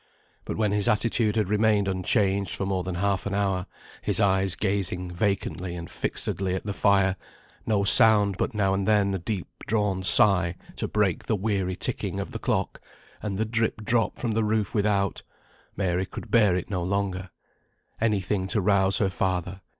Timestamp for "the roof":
14.31-14.73